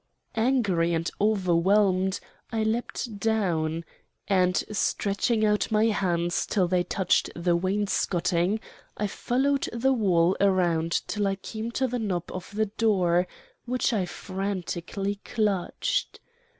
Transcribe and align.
Angry 0.33 0.95
and 0.95 1.07
overwhelmed, 1.21 2.19
I 2.51 2.63
leapt 2.63 3.19
down, 3.19 3.85
and, 4.27 4.57
stretching 4.71 5.45
out 5.45 5.69
my 5.71 5.89
hands 5.89 6.47
till 6.47 6.67
they 6.67 6.83
touched 6.83 7.29
the 7.35 7.55
wainscoting, 7.55 8.59
I 8.97 9.05
followed 9.05 9.69
the 9.71 9.93
wall 9.93 10.35
around 10.41 11.03
till 11.05 11.27
I 11.27 11.35
came 11.35 11.69
to 11.73 11.87
the 11.87 11.99
knob 11.99 12.31
of 12.31 12.49
the 12.55 12.65
door, 12.65 13.27
which 13.65 13.93
I 13.93 14.07
frantically 14.07 15.19
clutched. 15.23 16.19